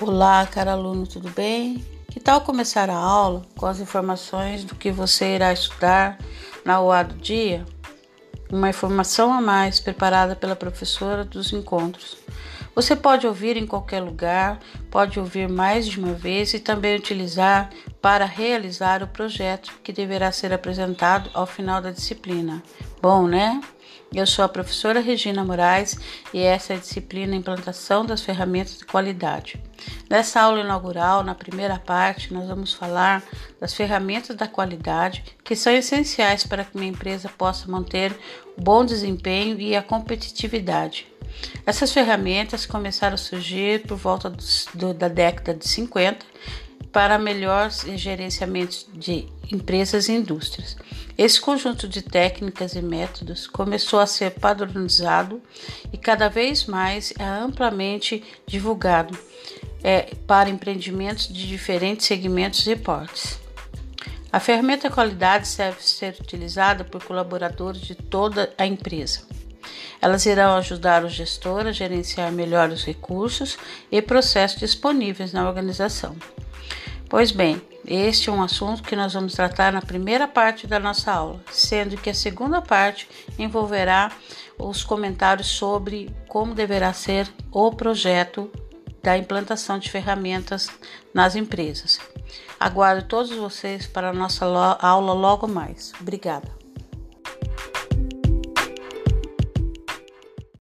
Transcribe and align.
Olá, 0.00 0.44
caro 0.44 0.70
aluno, 0.70 1.06
tudo 1.06 1.30
bem? 1.30 1.84
Que 2.10 2.18
tal 2.18 2.40
começar 2.40 2.90
a 2.90 2.96
aula 2.96 3.42
com 3.56 3.64
as 3.64 3.78
informações 3.78 4.64
do 4.64 4.74
que 4.74 4.90
você 4.90 5.36
irá 5.36 5.52
estudar 5.52 6.18
na 6.64 6.80
UA 6.80 7.04
do 7.04 7.14
dia? 7.14 7.64
Uma 8.50 8.70
informação 8.70 9.32
a 9.32 9.40
mais 9.40 9.78
preparada 9.78 10.34
pela 10.34 10.56
professora 10.56 11.24
dos 11.24 11.52
encontros. 11.52 12.16
Você 12.74 12.96
pode 12.96 13.24
ouvir 13.24 13.56
em 13.56 13.68
qualquer 13.68 14.00
lugar, 14.00 14.58
pode 14.90 15.20
ouvir 15.20 15.48
mais 15.48 15.86
de 15.86 16.00
uma 16.00 16.12
vez 16.12 16.52
e 16.54 16.58
também 16.58 16.96
utilizar 16.96 17.70
para 18.02 18.24
realizar 18.24 19.00
o 19.00 19.06
projeto 19.06 19.72
que 19.84 19.92
deverá 19.92 20.32
ser 20.32 20.52
apresentado 20.52 21.30
ao 21.32 21.46
final 21.46 21.80
da 21.80 21.92
disciplina. 21.92 22.60
Bom, 23.04 23.26
né? 23.26 23.60
Eu 24.14 24.26
sou 24.26 24.46
a 24.46 24.48
professora 24.48 24.98
Regina 24.98 25.44
Moraes 25.44 25.94
e 26.32 26.40
essa 26.40 26.72
é 26.72 26.76
a 26.76 26.78
disciplina 26.78 27.36
Implantação 27.36 28.02
das 28.02 28.22
Ferramentas 28.22 28.78
de 28.78 28.86
Qualidade. 28.86 29.62
Nessa 30.08 30.40
aula 30.40 30.60
inaugural, 30.60 31.22
na 31.22 31.34
primeira 31.34 31.78
parte, 31.78 32.32
nós 32.32 32.48
vamos 32.48 32.72
falar 32.72 33.22
das 33.60 33.74
ferramentas 33.74 34.34
da 34.34 34.48
qualidade 34.48 35.22
que 35.44 35.54
são 35.54 35.70
essenciais 35.70 36.46
para 36.46 36.64
que 36.64 36.76
uma 36.76 36.86
empresa 36.86 37.28
possa 37.28 37.70
manter 37.70 38.10
o 38.56 38.62
bom 38.62 38.86
desempenho 38.86 39.60
e 39.60 39.76
a 39.76 39.82
competitividade. 39.82 41.06
Essas 41.66 41.92
ferramentas 41.92 42.64
começaram 42.64 43.16
a 43.16 43.18
surgir 43.18 43.86
por 43.86 43.98
volta 43.98 44.30
do, 44.30 44.94
da 44.94 45.08
década 45.08 45.52
de 45.52 45.68
50 45.68 46.24
para 46.94 47.18
melhor 47.18 47.70
gerenciamento 47.96 48.86
de 48.94 49.26
empresas 49.52 50.08
e 50.08 50.12
indústrias. 50.12 50.76
Esse 51.18 51.40
conjunto 51.40 51.88
de 51.88 52.00
técnicas 52.00 52.76
e 52.76 52.80
métodos 52.80 53.48
começou 53.48 53.98
a 53.98 54.06
ser 54.06 54.30
padronizado 54.30 55.42
e 55.92 55.98
cada 55.98 56.28
vez 56.28 56.66
mais 56.66 57.12
é 57.18 57.24
amplamente 57.24 58.22
divulgado 58.46 59.18
é, 59.82 60.14
para 60.24 60.48
empreendimentos 60.48 61.26
de 61.26 61.48
diferentes 61.48 62.06
segmentos 62.06 62.64
e 62.64 62.76
portes. 62.76 63.40
A 64.32 64.38
ferramenta 64.38 64.88
qualidade 64.88 65.48
deve 65.56 65.82
ser 65.82 66.16
utilizada 66.20 66.84
por 66.84 67.02
colaboradores 67.02 67.82
de 67.82 67.96
toda 67.96 68.52
a 68.56 68.64
empresa. 68.64 69.22
Elas 70.00 70.26
irão 70.26 70.56
ajudar 70.56 71.04
o 71.04 71.08
gestor 71.08 71.66
a 71.66 71.72
gerenciar 71.72 72.30
melhor 72.30 72.70
os 72.70 72.84
recursos 72.84 73.58
e 73.90 74.00
processos 74.00 74.60
disponíveis 74.60 75.32
na 75.32 75.48
organização. 75.48 76.16
Pois 77.14 77.30
bem, 77.30 77.62
este 77.86 78.28
é 78.28 78.32
um 78.32 78.42
assunto 78.42 78.82
que 78.82 78.96
nós 78.96 79.14
vamos 79.14 79.34
tratar 79.34 79.72
na 79.72 79.80
primeira 79.80 80.26
parte 80.26 80.66
da 80.66 80.80
nossa 80.80 81.12
aula, 81.12 81.40
sendo 81.48 81.96
que 81.96 82.10
a 82.10 82.14
segunda 82.14 82.60
parte 82.60 83.08
envolverá 83.38 84.10
os 84.58 84.82
comentários 84.82 85.46
sobre 85.46 86.12
como 86.26 86.56
deverá 86.56 86.92
ser 86.92 87.32
o 87.52 87.70
projeto 87.70 88.50
da 89.00 89.16
implantação 89.16 89.78
de 89.78 89.92
ferramentas 89.92 90.68
nas 91.14 91.36
empresas. 91.36 92.00
Aguardo 92.58 93.06
todos 93.06 93.30
vocês 93.30 93.86
para 93.86 94.10
a 94.10 94.12
nossa 94.12 94.44
aula 94.44 95.12
logo 95.12 95.46
mais. 95.46 95.92
Obrigada. 96.00 96.63